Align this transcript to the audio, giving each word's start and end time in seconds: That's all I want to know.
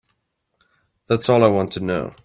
That's 1.07 1.29
all 1.29 1.43
I 1.43 1.47
want 1.47 1.73
to 1.73 1.79
know. 1.79 2.11